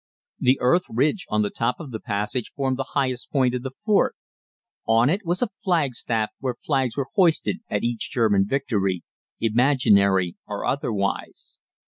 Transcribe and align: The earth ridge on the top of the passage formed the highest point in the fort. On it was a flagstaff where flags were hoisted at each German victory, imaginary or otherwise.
The 0.39 0.59
earth 0.61 0.85
ridge 0.89 1.27
on 1.29 1.43
the 1.43 1.51
top 1.51 1.79
of 1.79 1.91
the 1.91 1.99
passage 1.99 2.53
formed 2.55 2.77
the 2.77 2.93
highest 2.97 3.29
point 3.31 3.53
in 3.53 3.61
the 3.61 3.69
fort. 3.85 4.15
On 4.87 5.11
it 5.11 5.23
was 5.23 5.43
a 5.43 5.49
flagstaff 5.63 6.31
where 6.39 6.55
flags 6.55 6.97
were 6.97 7.09
hoisted 7.13 7.57
at 7.69 7.83
each 7.83 8.09
German 8.09 8.47
victory, 8.47 9.03
imaginary 9.39 10.37
or 10.47 10.65
otherwise. 10.65 11.59